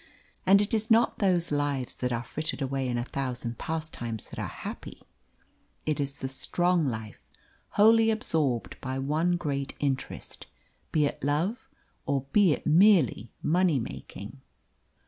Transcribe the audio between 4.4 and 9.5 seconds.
happy. It is the strong life wholly absorbed by one